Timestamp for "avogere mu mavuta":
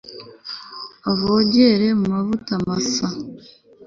1.11-2.51